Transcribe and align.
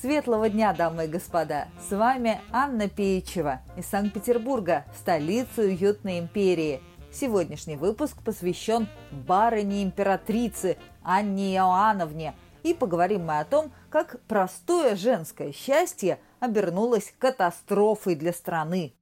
Светлого 0.00 0.48
дня, 0.48 0.72
дамы 0.72 1.06
и 1.06 1.08
господа! 1.08 1.66
С 1.88 1.90
вами 1.90 2.40
Анна 2.52 2.88
Пеичева 2.88 3.62
из 3.76 3.86
Санкт-Петербурга, 3.86 4.84
столицы 4.96 5.62
уютной 5.62 6.20
империи. 6.20 6.80
Сегодняшний 7.12 7.74
выпуск 7.74 8.16
посвящен 8.22 8.86
барыне-императрице 9.10 10.76
Анне 11.02 11.56
Иоанновне. 11.56 12.36
И 12.62 12.74
поговорим 12.74 13.24
мы 13.24 13.40
о 13.40 13.44
том, 13.44 13.72
как 13.90 14.20
простое 14.28 14.94
женское 14.94 15.50
счастье 15.50 16.20
обернулось 16.38 17.12
катастрофой 17.18 18.14
для 18.14 18.32
страны. 18.32 18.94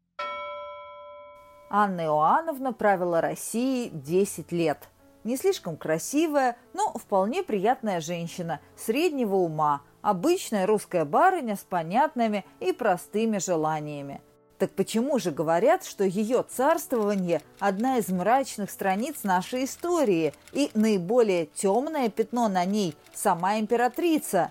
Анна 1.68 2.06
Иоанновна 2.06 2.72
правила 2.72 3.20
Россией 3.20 3.90
10 3.90 4.50
лет. 4.50 4.88
Не 5.24 5.36
слишком 5.36 5.76
красивая, 5.76 6.56
но 6.72 6.92
вполне 6.92 7.42
приятная 7.42 8.00
женщина, 8.00 8.60
среднего 8.76 9.34
ума, 9.34 9.82
обычная 10.06 10.66
русская 10.66 11.04
барыня 11.04 11.56
с 11.56 11.64
понятными 11.64 12.44
и 12.60 12.70
простыми 12.70 13.38
желаниями. 13.38 14.22
Так 14.56 14.70
почему 14.70 15.18
же 15.18 15.32
говорят, 15.32 15.84
что 15.84 16.04
ее 16.04 16.44
царствование– 16.48 17.42
одна 17.58 17.98
из 17.98 18.08
мрачных 18.08 18.70
страниц 18.70 19.24
нашей 19.24 19.64
истории, 19.64 20.32
и 20.52 20.70
наиболее 20.74 21.46
темное 21.46 22.08
пятно 22.08 22.46
на 22.46 22.64
ней– 22.64 22.94
сама 23.14 23.58
императрица? 23.58 24.50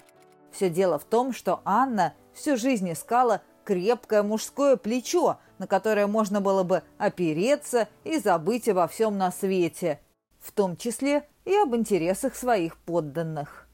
Все 0.51 0.69
дело 0.69 0.99
в 0.99 1.05
том, 1.05 1.31
что 1.31 1.61
Анна 1.63 2.13
всю 2.33 2.57
жизнь 2.57 2.91
искала 2.91 3.41
крепкое 3.63 4.23
мужское 4.23 4.75
плечо, 4.75 5.37
на 5.57 5.67
которое 5.67 6.05
можно 6.05 6.41
было 6.41 6.63
бы 6.63 6.83
опереться 6.97 7.87
и 8.03 8.17
забыть 8.17 8.67
обо 8.67 8.89
всем 8.89 9.17
на 9.17 9.31
свете, 9.31 10.01
в 10.41 10.51
том 10.51 10.75
числе 10.75 11.29
и 11.45 11.55
об 11.55 11.73
интересах 11.77 12.35
своих 12.35 12.77
подданных. 12.79 13.64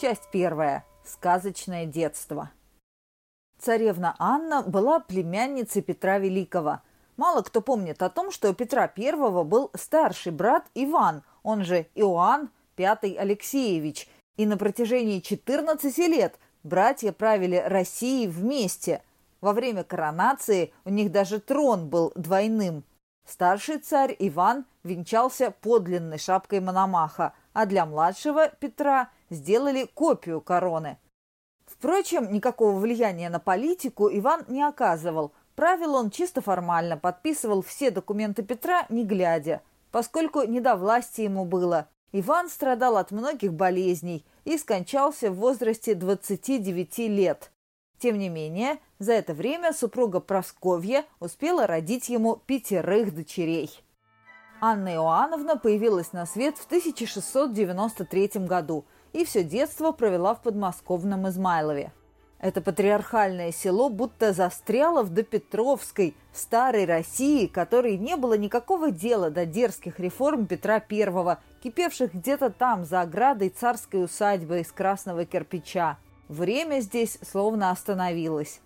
Часть 0.00 0.30
первая. 0.32 0.86
Сказочное 1.04 1.84
детство. 1.84 2.50
Царевна 3.58 4.16
Анна 4.18 4.62
была 4.62 4.98
племянницей 4.98 5.82
Петра 5.82 6.16
Великого. 6.16 6.80
Мало 7.18 7.42
кто 7.42 7.60
помнит 7.60 8.00
о 8.02 8.08
том, 8.08 8.30
что 8.30 8.48
у 8.48 8.54
Петра 8.54 8.90
I 8.96 9.44
был 9.44 9.70
старший 9.74 10.32
брат 10.32 10.64
Иван, 10.74 11.22
он 11.42 11.66
же 11.66 11.86
Иоанн 11.94 12.48
V 12.78 12.86
Алексеевич, 13.18 14.08
и 14.38 14.46
на 14.46 14.56
протяжении 14.56 15.20
14 15.20 15.98
лет 16.08 16.38
братья 16.62 17.12
правили 17.12 17.56
Россией 17.56 18.26
вместе. 18.26 19.02
Во 19.42 19.52
время 19.52 19.84
коронации 19.84 20.72
у 20.86 20.88
них 20.88 21.12
даже 21.12 21.40
трон 21.40 21.90
был 21.90 22.12
двойным. 22.14 22.84
Старший 23.28 23.76
царь 23.76 24.16
Иван 24.18 24.64
венчался 24.82 25.50
подлинной 25.50 26.16
шапкой 26.16 26.60
Мономаха, 26.60 27.34
а 27.52 27.66
для 27.66 27.84
младшего 27.84 28.48
Петра 28.48 29.10
сделали 29.30 29.84
копию 29.84 30.40
короны. 30.40 30.98
Впрочем, 31.64 32.32
никакого 32.32 32.78
влияния 32.78 33.30
на 33.30 33.38
политику 33.38 34.10
Иван 34.12 34.44
не 34.48 34.62
оказывал. 34.62 35.32
Правил 35.54 35.94
он 35.94 36.10
чисто 36.10 36.40
формально, 36.40 36.96
подписывал 36.96 37.62
все 37.62 37.90
документы 37.90 38.42
Петра, 38.42 38.86
не 38.88 39.04
глядя, 39.04 39.62
поскольку 39.92 40.42
не 40.42 40.60
до 40.60 40.74
власти 40.74 41.22
ему 41.22 41.44
было. 41.44 41.88
Иван 42.12 42.48
страдал 42.48 42.96
от 42.96 43.12
многих 43.12 43.52
болезней 43.52 44.26
и 44.44 44.58
скончался 44.58 45.30
в 45.30 45.36
возрасте 45.36 45.94
29 45.94 46.98
лет. 46.98 47.52
Тем 47.98 48.18
не 48.18 48.28
менее, 48.28 48.78
за 48.98 49.12
это 49.12 49.32
время 49.32 49.72
супруга 49.72 50.18
Просковья 50.18 51.04
успела 51.20 51.66
родить 51.68 52.08
ему 52.08 52.36
пятерых 52.36 53.14
дочерей. 53.14 53.70
Анна 54.60 54.94
Иоанновна 54.94 55.56
появилась 55.56 56.12
на 56.12 56.26
свет 56.26 56.58
в 56.58 56.66
1693 56.66 58.30
году– 58.46 58.86
и 59.12 59.24
все 59.24 59.42
детство 59.42 59.92
провела 59.92 60.34
в 60.34 60.42
подмосковном 60.42 61.28
Измайлове. 61.28 61.92
Это 62.38 62.62
патриархальное 62.62 63.52
село 63.52 63.90
будто 63.90 64.32
застряло 64.32 65.02
в 65.02 65.10
допетровской, 65.10 66.16
старой 66.32 66.86
России, 66.86 67.46
которой 67.46 67.98
не 67.98 68.16
было 68.16 68.34
никакого 68.34 68.90
дела 68.90 69.30
до 69.30 69.44
дерзких 69.44 70.00
реформ 70.00 70.46
Петра 70.46 70.82
I, 70.90 71.36
кипевших 71.62 72.14
где-то 72.14 72.48
там, 72.48 72.84
за 72.84 73.02
оградой 73.02 73.50
царской 73.50 74.02
усадьбы 74.02 74.60
из 74.60 74.72
красного 74.72 75.26
кирпича. 75.26 75.98
Время 76.28 76.80
здесь 76.80 77.18
словно 77.22 77.70
остановилось. 77.70 78.60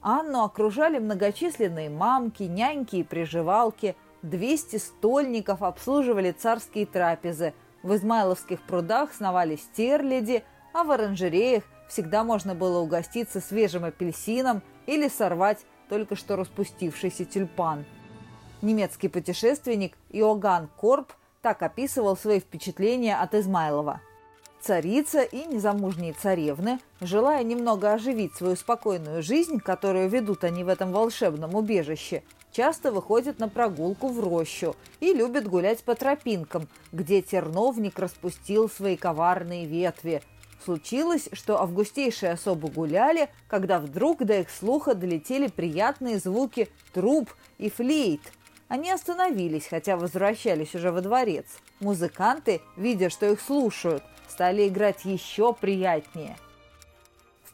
Анну 0.00 0.42
окружали 0.42 0.98
многочисленные 0.98 1.90
мамки, 1.90 2.42
няньки 2.42 2.96
и 2.96 3.04
приживалки, 3.04 3.94
200 4.22 4.76
стольников 4.76 5.62
обслуживали 5.62 6.32
царские 6.32 6.86
трапезы– 6.86 7.54
в 7.82 7.94
Измайловских 7.94 8.60
прудах 8.62 9.12
сновали 9.12 9.56
стерляди, 9.56 10.44
а 10.72 10.84
в 10.84 10.90
оранжереях 10.90 11.64
всегда 11.88 12.24
можно 12.24 12.54
было 12.54 12.78
угоститься 12.78 13.40
свежим 13.40 13.84
апельсином 13.84 14.62
или 14.86 15.08
сорвать 15.08 15.58
только 15.88 16.16
что 16.16 16.36
распустившийся 16.36 17.24
тюльпан. 17.24 17.84
Немецкий 18.62 19.08
путешественник 19.08 19.94
Иоганн 20.10 20.68
Корп 20.76 21.12
так 21.42 21.62
описывал 21.62 22.16
свои 22.16 22.40
впечатления 22.40 23.16
от 23.16 23.34
Измайлова. 23.34 24.00
Царица 24.60 25.22
и 25.22 25.44
незамужние 25.44 26.12
царевны, 26.12 26.78
желая 27.00 27.42
немного 27.42 27.92
оживить 27.92 28.36
свою 28.36 28.54
спокойную 28.54 29.20
жизнь, 29.20 29.58
которую 29.58 30.08
ведут 30.08 30.44
они 30.44 30.62
в 30.62 30.68
этом 30.68 30.92
волшебном 30.92 31.56
убежище, 31.56 32.22
часто 32.52 32.92
выходит 32.92 33.38
на 33.38 33.48
прогулку 33.48 34.08
в 34.08 34.20
рощу 34.20 34.76
и 35.00 35.12
любит 35.12 35.48
гулять 35.48 35.82
по 35.82 35.94
тропинкам, 35.94 36.68
где 36.92 37.22
терновник 37.22 37.98
распустил 37.98 38.68
свои 38.68 38.96
коварные 38.96 39.66
ветви. 39.66 40.22
Случилось, 40.64 41.28
что 41.32 41.60
августейшие 41.60 42.32
особо 42.32 42.68
гуляли, 42.68 43.28
когда 43.48 43.80
вдруг 43.80 44.24
до 44.24 44.40
их 44.40 44.50
слуха 44.50 44.94
долетели 44.94 45.48
приятные 45.48 46.18
звуки 46.18 46.68
труб 46.92 47.30
и 47.58 47.68
флейт. 47.68 48.20
Они 48.68 48.90
остановились, 48.90 49.66
хотя 49.66 49.96
возвращались 49.96 50.74
уже 50.74 50.92
во 50.92 51.00
дворец. 51.00 51.46
Музыканты, 51.80 52.60
видя, 52.76 53.10
что 53.10 53.26
их 53.26 53.40
слушают, 53.40 54.04
стали 54.28 54.68
играть 54.68 55.04
еще 55.04 55.52
приятнее– 55.52 56.36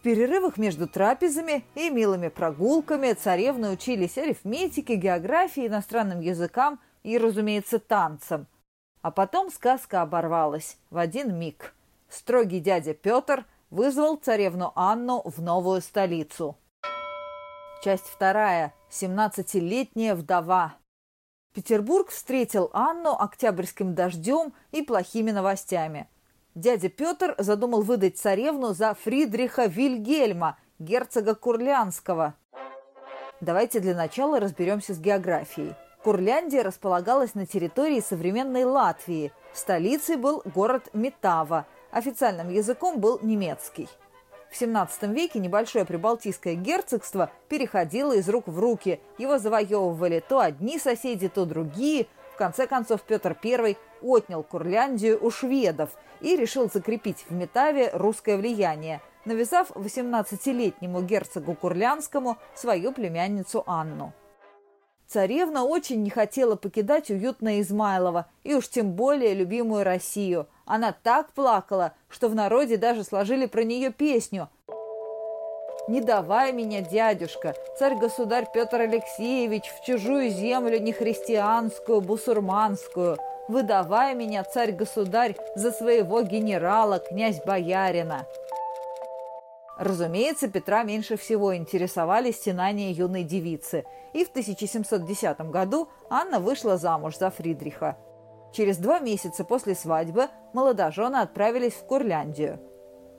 перерывах 0.08 0.56
между 0.56 0.88
трапезами 0.88 1.66
и 1.74 1.90
милыми 1.90 2.28
прогулками 2.28 3.12
царевны 3.12 3.68
учились 3.68 4.16
арифметике, 4.16 4.94
географии, 4.94 5.66
иностранным 5.66 6.20
языкам 6.20 6.80
и, 7.02 7.18
разумеется, 7.18 7.78
танцам. 7.78 8.46
А 9.02 9.10
потом 9.10 9.50
сказка 9.50 10.00
оборвалась 10.00 10.78
в 10.88 10.96
один 10.96 11.38
миг. 11.38 11.74
Строгий 12.08 12.60
дядя 12.60 12.94
Петр 12.94 13.44
вызвал 13.68 14.16
царевну 14.16 14.72
Анну 14.76 15.20
в 15.26 15.42
новую 15.42 15.82
столицу. 15.82 16.56
Часть 17.84 18.06
вторая. 18.06 18.72
Семнадцатилетняя 18.88 20.14
вдова. 20.14 20.76
Петербург 21.52 22.08
встретил 22.08 22.70
Анну 22.72 23.12
октябрьским 23.12 23.94
дождем 23.94 24.54
и 24.72 24.80
плохими 24.80 25.32
новостями– 25.32 26.08
Дядя 26.54 26.88
Петр 26.88 27.34
задумал 27.38 27.82
выдать 27.82 28.18
царевну 28.18 28.72
за 28.72 28.94
Фридриха 28.94 29.66
Вильгельма, 29.66 30.58
герцога 30.78 31.34
Курлянского. 31.34 32.34
Давайте 33.40 33.80
для 33.80 33.94
начала 33.94 34.40
разберемся 34.40 34.94
с 34.94 34.98
географией. 34.98 35.74
Курляндия 36.02 36.62
располагалась 36.62 37.34
на 37.34 37.46
территории 37.46 38.00
современной 38.00 38.64
Латвии. 38.64 39.32
Столицей 39.52 40.16
был 40.16 40.42
город 40.54 40.88
Метава. 40.92 41.66
Официальным 41.90 42.48
языком 42.50 42.98
был 42.98 43.20
немецкий. 43.22 43.88
В 44.50 44.60
XVII 44.60 45.12
веке 45.12 45.38
небольшое 45.38 45.84
прибалтийское 45.84 46.54
герцогство 46.54 47.30
переходило 47.48 48.16
из 48.16 48.28
рук 48.28 48.48
в 48.48 48.58
руки. 48.58 49.00
Его 49.18 49.38
завоевывали 49.38 50.24
то 50.26 50.40
одни 50.40 50.78
соседи, 50.78 51.28
то 51.28 51.44
другие– 51.44 52.06
конце 52.38 52.66
концов, 52.66 53.02
Петр 53.02 53.36
I 53.44 53.76
отнял 54.00 54.42
Курляндию 54.42 55.18
у 55.22 55.30
шведов 55.30 55.90
и 56.20 56.36
решил 56.36 56.70
закрепить 56.70 57.26
в 57.28 57.32
Метаве 57.34 57.90
русское 57.92 58.38
влияние, 58.38 59.02
навязав 59.26 59.70
18-летнему 59.72 61.02
герцогу 61.02 61.54
Курлянскому 61.54 62.38
свою 62.54 62.92
племянницу 62.92 63.62
Анну. 63.66 64.14
Царевна 65.06 65.64
очень 65.64 66.02
не 66.02 66.10
хотела 66.10 66.54
покидать 66.54 67.10
уютное 67.10 67.60
Измайлово 67.62 68.26
и 68.44 68.54
уж 68.54 68.68
тем 68.68 68.92
более 68.92 69.34
любимую 69.34 69.82
Россию. 69.82 70.48
Она 70.66 70.92
так 70.92 71.32
плакала, 71.32 71.94
что 72.10 72.28
в 72.28 72.34
народе 72.34 72.76
даже 72.76 73.04
сложили 73.04 73.46
про 73.46 73.64
нее 73.64 73.90
песню 73.90 74.50
не 75.88 76.00
давай 76.00 76.52
меня, 76.52 76.82
дядюшка, 76.82 77.54
царь-государь 77.78 78.46
Петр 78.52 78.82
Алексеевич, 78.82 79.64
в 79.68 79.84
чужую 79.84 80.30
землю 80.30 80.78
нехристианскую, 80.78 82.00
бусурманскую. 82.02 83.16
Выдавай 83.48 84.14
меня, 84.14 84.44
царь-государь, 84.44 85.34
за 85.56 85.72
своего 85.72 86.22
генерала, 86.22 86.98
князь-боярина. 86.98 88.26
Разумеется, 89.78 90.48
Петра 90.48 90.82
меньше 90.82 91.16
всего 91.16 91.56
интересовали 91.56 92.32
стенания 92.32 92.90
юной 92.90 93.22
девицы, 93.22 93.84
и 94.12 94.24
в 94.24 94.28
1710 94.28 95.40
году 95.50 95.88
Анна 96.10 96.40
вышла 96.40 96.76
замуж 96.76 97.16
за 97.16 97.30
Фридриха. 97.30 97.96
Через 98.52 98.76
два 98.78 98.98
месяца 98.98 99.44
после 99.44 99.74
свадьбы 99.74 100.28
молодожены 100.52 101.16
отправились 101.16 101.74
в 101.74 101.86
Курляндию– 101.86 102.60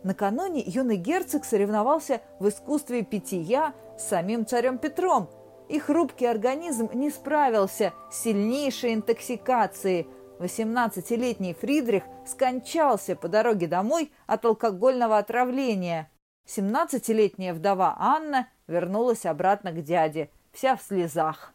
Накануне 0.03 0.63
юный 0.65 0.95
герцог 0.95 1.43
соревновался 1.43 2.21
в 2.39 2.47
искусстве 2.47 3.03
питья 3.03 3.73
с 3.97 4.07
самим 4.07 4.45
царем 4.45 4.77
Петром, 4.77 5.29
и 5.67 5.77
хрупкий 5.77 6.25
организм 6.25 6.89
не 6.93 7.09
справился 7.09 7.93
с 8.11 8.23
сильнейшей 8.23 8.93
интоксикацией. 8.93 10.07
18-летний 10.39 11.53
Фридрих 11.53 12.03
скончался 12.25 13.15
по 13.15 13.27
дороге 13.27 13.67
домой 13.67 14.11
от 14.25 14.45
алкогольного 14.45 15.17
отравления. 15.17 16.09
17-летняя 16.47 17.53
вдова 17.53 17.95
Анна 17.99 18.47
вернулась 18.67 19.25
обратно 19.25 19.71
к 19.71 19.83
дяде, 19.83 20.29
вся 20.53 20.77
в 20.77 20.81
слезах. 20.81 21.53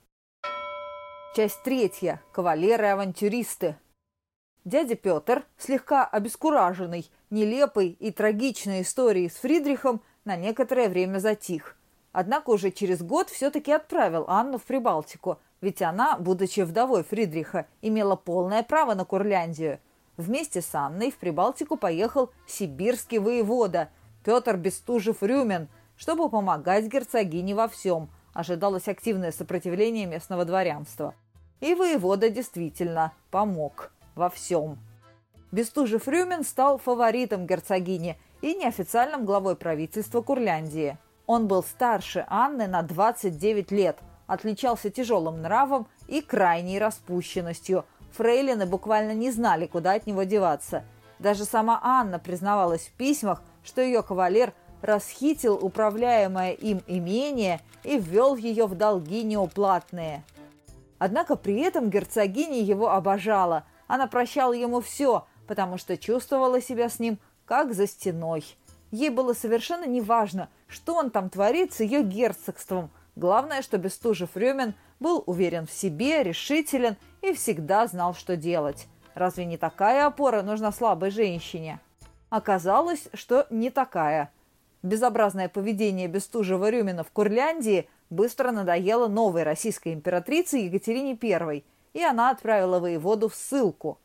Часть 1.34 1.62
третья. 1.64 2.22
Кавалеры-авантюристы. 2.32 3.76
Дядя 4.64 4.94
Петр, 4.94 5.44
слегка 5.58 6.06
обескураженный, 6.06 7.10
нелепой 7.28 7.88
и 7.88 8.10
трагичной 8.10 8.80
историей 8.80 9.28
с 9.28 9.34
Фридрихом, 9.34 10.00
на 10.24 10.36
некоторое 10.36 10.88
время 10.88 11.18
затих. 11.18 11.76
Однако 12.12 12.48
уже 12.48 12.70
через 12.70 13.02
год 13.02 13.28
все-таки 13.28 13.70
отправил 13.70 14.24
Анну 14.26 14.56
в 14.56 14.62
Прибалтику, 14.62 15.38
ведь 15.60 15.82
она, 15.82 16.16
будучи 16.16 16.60
вдовой 16.60 17.04
Фридриха, 17.04 17.66
имела 17.82 18.16
полное 18.16 18.62
право 18.62 18.94
на 18.94 19.04
Курляндию. 19.04 19.80
Вместе 20.16 20.62
с 20.62 20.74
Анной 20.74 21.10
в 21.10 21.16
Прибалтику 21.16 21.76
поехал 21.76 22.30
сибирский 22.46 23.18
воевода 23.18 23.90
Петр 24.24 24.56
Бестужев-Рюмин, 24.56 25.68
чтобы 25.96 26.30
помогать 26.30 26.86
герцогине 26.86 27.54
во 27.54 27.68
всем. 27.68 28.08
Ожидалось 28.32 28.88
активное 28.88 29.30
сопротивление 29.30 30.06
местного 30.06 30.46
дворянства. 30.46 31.14
И 31.60 31.74
воевода 31.74 32.30
действительно 32.30 33.12
помог 33.30 33.90
во 34.14 34.30
всем. 34.30 34.78
Бестужев-Рюмин 35.52 36.44
стал 36.44 36.78
фаворитом 36.78 37.46
герцогини 37.46 38.18
и 38.42 38.54
неофициальным 38.54 39.24
главой 39.24 39.56
правительства 39.56 40.20
Курляндии. 40.20 40.98
Он 41.26 41.46
был 41.46 41.62
старше 41.62 42.26
Анны 42.28 42.66
на 42.66 42.82
29 42.82 43.70
лет, 43.70 43.98
отличался 44.26 44.90
тяжелым 44.90 45.42
нравом 45.42 45.86
и 46.08 46.20
крайней 46.20 46.78
распущенностью. 46.78 47.84
Фрейлины 48.12 48.66
буквально 48.66 49.12
не 49.12 49.30
знали, 49.30 49.66
куда 49.66 49.92
от 49.92 50.06
него 50.06 50.24
деваться. 50.24 50.84
Даже 51.18 51.44
сама 51.44 51.80
Анна 51.82 52.18
признавалась 52.18 52.86
в 52.88 52.92
письмах, 52.92 53.42
что 53.62 53.80
ее 53.80 54.02
кавалер 54.02 54.52
расхитил 54.82 55.54
управляемое 55.54 56.52
им 56.52 56.82
имение 56.86 57.60
и 57.82 57.98
ввел 57.98 58.36
ее 58.36 58.66
в 58.66 58.74
долги 58.74 59.22
неуплатные. 59.22 60.24
Однако 60.98 61.36
при 61.36 61.60
этом 61.60 61.90
герцогиня 61.90 62.60
его 62.60 62.90
обожала. 62.90 63.64
Она 63.86 64.06
прощала 64.06 64.52
ему 64.52 64.80
все, 64.80 65.26
потому 65.46 65.78
что 65.78 65.96
чувствовала 65.96 66.60
себя 66.60 66.88
с 66.88 66.98
ним 66.98 67.18
как 67.44 67.74
за 67.74 67.86
стеной. 67.86 68.44
Ей 68.90 69.10
было 69.10 69.32
совершенно 69.32 69.86
неважно, 69.86 70.48
что 70.68 70.94
он 70.94 71.10
там 71.10 71.28
творит 71.28 71.72
с 71.72 71.80
ее 71.80 72.02
герцогством. 72.02 72.90
Главное, 73.16 73.62
что 73.62 73.76
Бестужев-Рюмин 73.76 74.74
был 75.00 75.22
уверен 75.26 75.66
в 75.66 75.72
себе, 75.72 76.22
решителен 76.22 76.96
и 77.22 77.32
всегда 77.32 77.86
знал, 77.86 78.14
что 78.14 78.36
делать. 78.36 78.86
Разве 79.14 79.44
не 79.44 79.56
такая 79.56 80.06
опора 80.06 80.42
нужна 80.42 80.72
слабой 80.72 81.10
женщине? 81.10 81.80
Оказалось, 82.30 83.08
что 83.14 83.46
не 83.50 83.70
такая. 83.70 84.32
Безобразное 84.82 85.48
поведение 85.48 86.08
Бестужева-Рюмина 86.08 87.04
в 87.04 87.10
Курляндии 87.10 87.88
быстро 88.10 88.50
надоело 88.50 89.08
новой 89.08 89.44
российской 89.44 89.92
императрице 89.92 90.58
Екатерине 90.58 91.18
I, 91.20 91.64
и 91.94 92.02
она 92.02 92.28
отправила 92.30 92.78
воеводу 92.78 93.30
в 93.30 93.34
ссылку– 93.34 93.98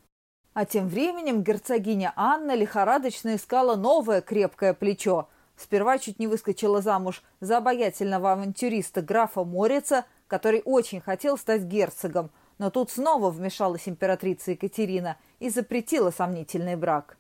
а 0.59 0.65
тем 0.65 0.89
временем 0.89 1.41
герцогиня 1.41 2.11
Анна 2.17 2.53
лихорадочно 2.53 3.35
искала 3.35 3.75
новое 3.75 4.21
крепкое 4.21 4.73
плечо. 4.73 5.29
Сперва 5.55 5.97
чуть 5.99 6.19
не 6.19 6.27
выскочила 6.27 6.81
замуж 6.81 7.23
за 7.39 7.57
обаятельного 7.57 8.33
авантюриста 8.33 9.01
графа 9.01 9.43
Морица, 9.43 10.05
который 10.27 10.61
очень 10.65 11.01
хотел 11.01 11.37
стать 11.37 11.63
герцогом, 11.63 12.29
но 12.57 12.69
тут 12.69 12.91
снова 12.91 13.29
вмешалась 13.29 13.87
императрица 13.87 14.51
Екатерина 14.51 15.17
и 15.39 15.49
запретила 15.49 16.11
сомнительный 16.11 16.75
брак. 16.75 17.17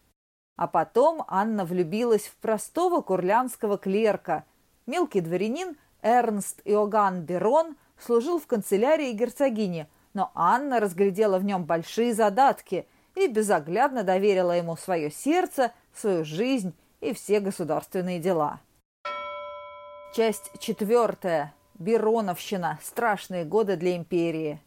А 0.57 0.67
потом 0.67 1.23
Анна 1.27 1.63
влюбилась 1.65 2.27
в 2.27 2.35
простого 2.37 3.01
курлянского 3.01 3.77
клерка. 3.77 4.43
Мелкий 4.85 5.21
дворянин 5.21 5.77
Эрнст 6.01 6.61
Иоганн 6.65 7.21
Берон 7.21 7.77
служил 7.97 8.39
в 8.39 8.47
канцелярии 8.47 9.11
герцогини, 9.11 9.87
но 10.13 10.31
Анна 10.35 10.79
разглядела 10.79 11.39
в 11.39 11.43
нем 11.43 11.65
большие 11.65 12.13
задатки– 12.13 12.85
и 13.19 13.27
безоглядно 13.27 14.03
доверила 14.03 14.53
ему 14.53 14.75
свое 14.75 15.11
сердце, 15.11 15.71
свою 15.93 16.23
жизнь 16.23 16.73
и 17.01 17.13
все 17.13 17.39
государственные 17.39 18.19
дела. 18.19 18.61
Часть 20.15 20.51
четвертая. 20.59 21.53
Бероновщина. 21.75 22.77
Страшные 22.81 23.45
годы 23.45 23.77
для 23.77 23.95
империи. 23.95 24.61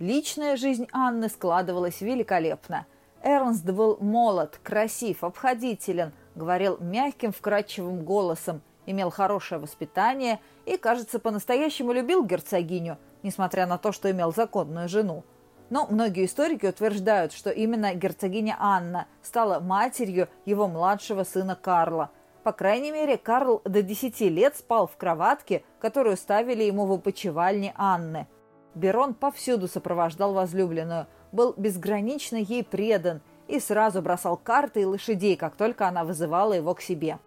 Личная 0.00 0.56
жизнь 0.56 0.88
Анны 0.92 1.28
складывалась 1.28 2.00
великолепно. 2.00 2.86
Эрнст 3.22 3.64
был 3.64 3.98
молод, 4.00 4.58
красив, 4.62 5.22
обходителен, 5.22 6.12
говорил 6.34 6.78
мягким, 6.80 7.32
вкрадчивым 7.32 8.04
голосом, 8.04 8.62
имел 8.86 9.10
хорошее 9.10 9.60
воспитание 9.60 10.40
и, 10.68 10.76
кажется, 10.76 11.18
по-настоящему 11.18 11.92
любил 11.92 12.24
герцогиню, 12.24 12.98
несмотря 13.22 13.66
на 13.66 13.78
то, 13.78 13.92
что 13.92 14.10
имел 14.10 14.32
законную 14.32 14.88
жену. 14.88 15.24
Но 15.70 15.86
многие 15.86 16.26
историки 16.26 16.66
утверждают, 16.66 17.32
что 17.32 17.50
именно 17.50 17.94
герцогиня 17.94 18.56
Анна 18.58 19.06
стала 19.22 19.60
матерью 19.60 20.28
его 20.44 20.68
младшего 20.68 21.24
сына 21.24 21.56
Карла. 21.56 22.10
По 22.42 22.52
крайней 22.52 22.90
мере, 22.90 23.18
Карл 23.18 23.60
до 23.64 23.82
10 23.82 24.20
лет 24.20 24.56
спал 24.56 24.86
в 24.86 24.96
кроватке, 24.96 25.62
которую 25.80 26.16
ставили 26.16 26.64
ему 26.64 26.86
в 26.86 26.92
опочивальне 26.92 27.74
Анны. 27.76 28.26
Берон 28.74 29.14
повсюду 29.14 29.68
сопровождал 29.68 30.32
возлюбленную, 30.32 31.06
был 31.32 31.52
безгранично 31.56 32.36
ей 32.36 32.64
предан 32.64 33.20
и 33.48 33.60
сразу 33.60 34.00
бросал 34.00 34.36
карты 34.36 34.82
и 34.82 34.84
лошадей, 34.84 35.36
как 35.36 35.56
только 35.56 35.88
она 35.88 36.04
вызывала 36.04 36.52
его 36.52 36.74
к 36.74 36.80
себе. 36.80 37.18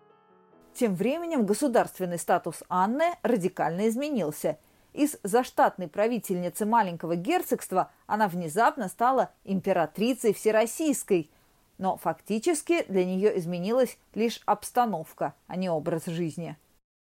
Тем 0.74 0.96
временем 0.96 1.46
государственный 1.46 2.18
статус 2.18 2.64
Анны 2.70 3.16
радикально 3.24 3.90
изменился– 3.90 4.58
из 4.94 5.18
заштатной 5.24 5.88
правительницы 5.88 6.66
маленького 6.66 7.16
герцогства 7.16 7.92
она 8.08 8.28
внезапно 8.28 8.90
стала 8.90 9.32
императрицей 9.46 10.34
всероссийской. 10.34 11.30
Но 11.78 11.98
фактически 11.98 12.84
для 12.90 13.06
нее 13.06 13.38
изменилась 13.40 13.98
лишь 14.14 14.42
обстановка, 14.46 15.34
а 15.48 15.56
не 15.56 15.70
образ 15.70 16.06
жизни. 16.06 16.58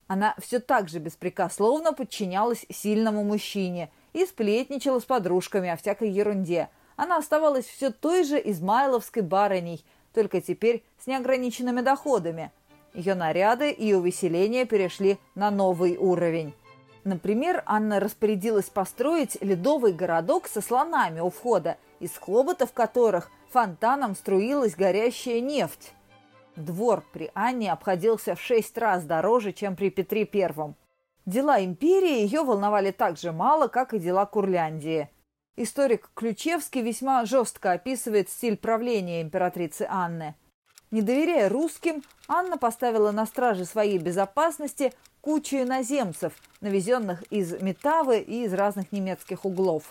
Она 0.06 0.34
все 0.38 0.60
так 0.60 0.88
же 0.88 0.98
беспрекословно 0.98 1.92
подчинялась 1.92 2.66
сильному 2.70 3.24
мужчине 3.24 3.90
и 4.12 4.24
сплетничала 4.26 5.00
с 5.00 5.04
подружками 5.04 5.68
о 5.68 5.76
всякой 5.76 6.10
ерунде. 6.10 6.68
Она 6.96 7.16
оставалась 7.16 7.66
все 7.66 7.90
той 7.90 8.22
же 8.24 8.38
измайловской 8.38 9.22
барыней, 9.22 9.84
только 10.14 10.40
теперь 10.40 10.84
с 11.02 11.06
неограниченными 11.06 11.80
доходами. 11.80 12.52
Ее 12.94 13.14
наряды 13.14 13.70
и 13.70 13.94
увеселения 13.94 14.66
перешли 14.66 15.18
на 15.34 15.50
новый 15.50 15.96
уровень. 15.96 16.54
Например, 17.04 17.62
Анна 17.66 17.98
распорядилась 17.98 18.70
построить 18.70 19.36
ледовый 19.40 19.92
городок 19.92 20.46
со 20.46 20.60
слонами 20.60 21.20
у 21.20 21.30
входа, 21.30 21.78
из 22.00 22.16
хоботов 22.16 22.72
которых 22.72 23.30
фонтаном 23.50 24.14
струилась 24.14 24.76
горящая 24.76 25.40
нефть. 25.40 25.92
Двор 26.54 27.02
при 27.12 27.30
Анне 27.34 27.72
обходился 27.72 28.34
в 28.34 28.40
шесть 28.40 28.76
раз 28.76 29.04
дороже, 29.04 29.52
чем 29.52 29.74
при 29.74 29.90
Петре 29.90 30.24
Первом. 30.26 30.76
Дела 31.24 31.64
империи 31.64 32.20
ее 32.20 32.42
волновали 32.42 32.90
так 32.90 33.16
же 33.16 33.32
мало, 33.32 33.68
как 33.68 33.94
и 33.94 33.98
дела 33.98 34.26
Курляндии. 34.26 35.08
Историк 35.56 36.10
Ключевский 36.14 36.82
весьма 36.82 37.24
жестко 37.24 37.72
описывает 37.72 38.28
стиль 38.28 38.56
правления 38.56 39.22
императрицы 39.22 39.86
Анны. 39.88 40.34
Не 40.92 41.00
доверяя 41.00 41.48
русским, 41.48 42.04
Анна 42.28 42.58
поставила 42.58 43.12
на 43.12 43.24
страже 43.24 43.64
своей 43.64 43.96
безопасности 43.96 44.92
кучу 45.22 45.56
иноземцев, 45.56 46.34
навезенных 46.60 47.22
из 47.30 47.60
Метавы 47.62 48.18
и 48.18 48.44
из 48.44 48.52
разных 48.52 48.92
немецких 48.92 49.46
углов. 49.46 49.84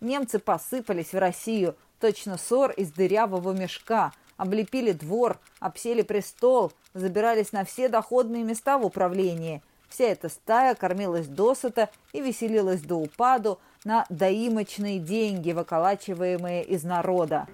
Немцы 0.00 0.38
посыпались 0.38 1.12
в 1.12 1.18
Россию, 1.18 1.74
точно 1.98 2.38
ссор 2.38 2.70
из 2.70 2.92
дырявого 2.92 3.52
мешка, 3.52 4.12
облепили 4.36 4.92
двор, 4.92 5.40
обсели 5.58 6.02
престол, 6.02 6.72
забирались 6.94 7.50
на 7.50 7.64
все 7.64 7.88
доходные 7.88 8.44
места 8.44 8.78
в 8.78 8.86
управлении. 8.86 9.60
Вся 9.88 10.04
эта 10.04 10.28
стая 10.28 10.76
кормилась 10.76 11.26
досыта 11.26 11.90
и 12.12 12.20
веселилась 12.20 12.82
до 12.82 12.94
упаду 12.94 13.58
на 13.84 14.06
доимочные 14.08 15.00
деньги, 15.00 15.50
выколачиваемые 15.50 16.62
из 16.62 16.84
народа. 16.84 17.48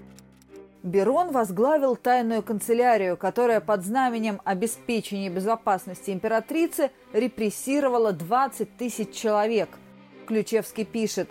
Берон 0.82 1.30
возглавил 1.30 1.94
тайную 1.94 2.42
канцелярию, 2.42 3.16
которая 3.16 3.60
под 3.60 3.84
знаменем 3.84 4.40
обеспечения 4.44 5.28
безопасности 5.28 6.10
императрицы 6.10 6.90
репрессировала 7.12 8.12
20 8.12 8.76
тысяч 8.78 9.12
человек. 9.12 9.68
Ключевский 10.26 10.84
пишет, 10.84 11.30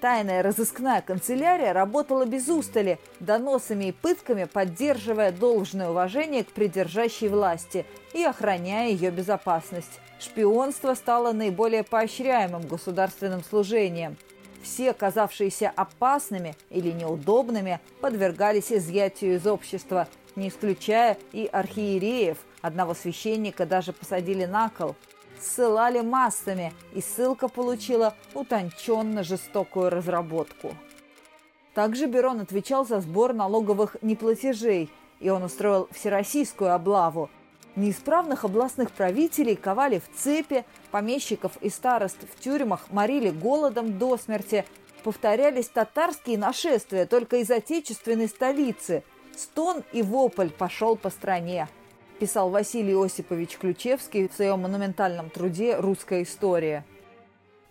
Тайная 0.00 0.42
разыскная 0.42 1.00
канцелярия 1.00 1.72
работала 1.72 2.26
без 2.26 2.48
устали, 2.48 2.98
доносами 3.18 3.86
и 3.86 3.92
пытками 3.92 4.44
поддерживая 4.44 5.32
должное 5.32 5.88
уважение 5.88 6.44
к 6.44 6.48
придержащей 6.48 7.28
власти 7.28 7.86
и 8.12 8.22
охраняя 8.22 8.90
ее 8.90 9.10
безопасность. 9.10 10.00
Шпионство 10.20 10.94
стало 10.94 11.32
наиболее 11.32 11.82
поощряемым 11.82 12.66
государственным 12.66 13.42
служением. 13.42 14.16
Все, 14.66 14.92
казавшиеся 14.92 15.72
опасными 15.76 16.56
или 16.70 16.90
неудобными, 16.90 17.78
подвергались 18.00 18.72
изъятию 18.72 19.36
из 19.36 19.46
общества, 19.46 20.08
не 20.34 20.48
исключая 20.48 21.16
и 21.32 21.48
архиереев. 21.50 22.36
Одного 22.62 22.94
священника 22.94 23.64
даже 23.64 23.92
посадили 23.92 24.44
на 24.44 24.68
кол– 24.70 24.96
ссылали 25.40 26.00
массами, 26.00 26.72
и 26.94 27.00
ссылка 27.00 27.46
получила 27.46 28.14
утонченно 28.34 29.22
жестокую 29.22 29.90
разработку. 29.90 30.74
Также 31.74 32.06
Берон 32.06 32.40
отвечал 32.40 32.84
за 32.84 33.00
сбор 33.00 33.34
налоговых 33.34 33.96
неплатежей, 34.02 34.90
и 35.20 35.28
он 35.28 35.44
устроил 35.44 35.88
всероссийскую 35.92 36.74
облаву. 36.74 37.30
Неисправных 37.76 38.44
областных 38.44 38.90
правителей 38.90 39.54
ковали 39.54 40.00
в 40.00 40.18
цепи, 40.18 40.64
помещиков 40.90 41.52
и 41.60 41.70
старост 41.70 42.16
в 42.34 42.40
тюрьмах 42.40 42.90
морили 42.90 43.30
голодом 43.30 43.98
до 43.98 44.16
смерти, 44.16 44.64
повторялись 45.04 45.68
татарские 45.68 46.38
нашествия 46.38 47.06
только 47.06 47.36
из 47.36 47.50
отечественной 47.50 48.28
столицы. 48.28 49.04
Стон 49.36 49.84
и 49.92 50.02
вопль 50.02 50.48
пошел 50.48 50.96
по 50.96 51.10
стране 51.10 51.68
писал 52.16 52.50
Василий 52.50 52.94
Осипович 52.94 53.58
Ключевский 53.58 54.28
в 54.28 54.34
своем 54.34 54.60
монументальном 54.60 55.30
труде 55.30 55.76
«Русская 55.76 56.22
история». 56.22 56.84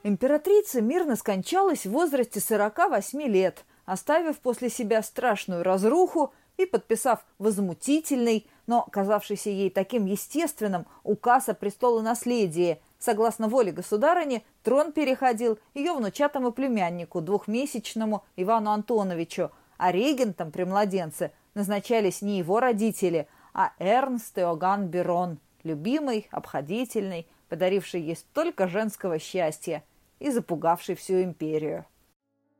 Императрица 0.03 0.81
мирно 0.81 1.15
скончалась 1.15 1.85
в 1.85 1.91
возрасте 1.91 2.39
48 2.39 3.21
лет, 3.23 3.65
оставив 3.85 4.37
после 4.39 4.69
себя 4.69 5.01
страшную 5.01 5.63
разруху 5.63 6.31
и 6.57 6.65
подписав 6.65 7.25
возмутительный, 7.37 8.47
но 8.67 8.83
казавшийся 8.91 9.49
ей 9.49 9.69
таким 9.69 10.05
естественным 10.05 10.85
указ 11.03 11.49
о 11.49 11.53
престолонаследии. 11.53 12.81
Согласно 12.99 13.47
воле 13.47 13.71
государыни, 13.71 14.43
трон 14.63 14.91
переходил 14.91 15.59
ее 15.73 15.93
внучатому 15.93 16.51
племяннику, 16.51 17.21
двухмесячному 17.21 18.23
Ивану 18.35 18.71
Антоновичу, 18.71 19.51
а 19.77 19.91
регентом 19.91 20.51
при 20.51 20.63
младенце 20.63 21.31
назначались 21.53 22.21
не 22.21 22.37
его 22.39 22.59
родители, 22.59 23.27
а 23.53 23.73
Эрнст 23.79 24.37
Иоганн 24.37 24.87
Берон, 24.87 25.39
любимый, 25.63 26.27
обходительный, 26.31 27.27
подаривший 27.49 28.01
ей 28.01 28.15
столько 28.15 28.67
женского 28.67 29.19
счастья 29.19 29.83
и 30.19 30.31
запугавший 30.31 30.95
всю 30.95 31.21
империю. 31.21 31.85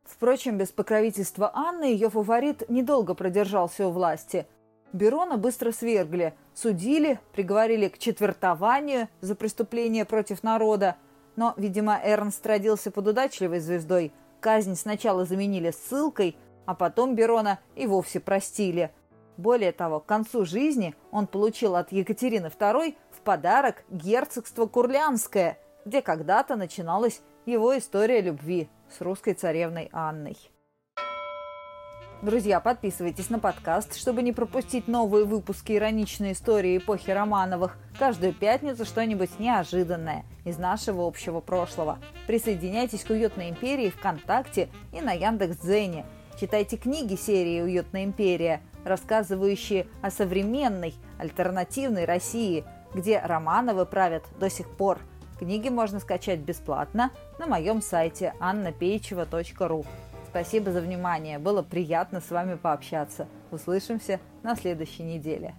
Впрочем, 0.05 0.57
без 0.57 0.71
покровительства 0.71 1.51
Анны 1.53 1.85
ее 1.85 2.09
фаворит 2.09 2.69
недолго 2.69 3.13
продержался 3.15 3.88
у 3.88 3.91
власти. 3.91 4.47
Берона 4.93 5.38
быстро 5.38 5.71
свергли, 5.71 6.33
судили, 6.53 7.19
приговорили 7.33 7.89
к 7.89 7.97
четвертованию 7.97 9.09
за 9.19 9.35
преступление 9.35 10.05
против 10.05 10.43
народа. 10.43 10.95
Но, 11.35 11.53
видимо, 11.57 12.00
Эрнст 12.01 12.45
родился 12.45 12.91
под 12.91 13.07
удачливой 13.07 13.59
звездой. 13.59 14.13
Казнь 14.39 14.75
сначала 14.75 15.25
заменили 15.25 15.71
ссылкой, 15.71 16.38
а 16.65 16.75
потом 16.75 17.15
Берона 17.15 17.59
и 17.75 17.88
вовсе 17.88 18.19
простили– 18.19 18.91
более 19.38 19.71
того, 19.71 20.00
к 20.00 20.05
концу 20.05 20.45
жизни 20.45 20.95
он 21.12 21.27
получил 21.27 21.75
от 21.75 21.91
Екатерины 21.91 22.47
II 22.47 22.95
в 23.12 23.19
подарок 23.21 23.83
герцогство 23.89 24.65
Курлянское, 24.65 25.57
где 25.83 26.01
когда-то 26.01 26.55
начиналась 26.55 27.21
его 27.45 27.77
история 27.77 28.21
любви 28.21 28.69
с 28.89 29.01
русской 29.01 29.34
царевной 29.34 29.89
Анной. 29.92 30.38
Друзья, 32.22 32.60
подписывайтесь 32.60 33.30
на 33.30 33.39
подкаст, 33.39 33.96
чтобы 33.96 34.24
не 34.24 34.32
пропустить 34.32 34.88
новые 34.88 35.25
выпуски 35.25 35.74
ироничной 35.74 36.32
истории 36.32 36.77
эпохи 36.77 37.12
Романовых. 37.12 37.77
Каждую 38.00 38.34
пятницу 38.34 38.86
что-нибудь 38.86 39.38
неожиданное 39.38 40.24
из 40.44 40.58
нашего 40.58 41.06
общего 41.06 41.42
прошлого. 41.42 42.00
Присоединяйтесь 42.25 43.04
к 43.04 43.10
«Уютной 43.10 43.50
империи» 43.50 43.89
ВКонтакте 43.89 44.70
и 44.94 45.01
на 45.01 45.12
Яндекс.Дзене. 45.12 46.06
Читайте 46.39 46.77
книги 46.77 47.15
серии 47.15 47.62
«Уютная 47.62 48.06
империя», 48.06 48.62
рассказывающие 48.86 49.88
о 50.01 50.10
современной, 50.10 50.96
альтернативной 51.20 52.06
России, 52.06 52.63
где 52.94 53.20
Романовы 53.20 53.86
правят 53.86 54.24
до 54.39 54.50
сих 54.50 54.70
пор. 54.70 55.00
Книги 55.38 55.70
можно 55.70 56.00
скачать 56.00 56.39
бесплатно 56.39 57.12
на 57.39 57.48
моем 57.48 57.82
сайте 57.82 58.34
annapeichева.ру. 58.39 59.86
Спасибо 60.30 60.72
за 60.72 60.82
внимание, 60.82 61.39
было 61.39 61.62
приятно 61.62 62.22
с 62.22 62.30
вами 62.30 62.56
пообщаться. 62.56 63.27
Услышимся 63.51 64.20
на 64.44 64.56
следующей 64.56 65.04
неделе. 65.04 65.56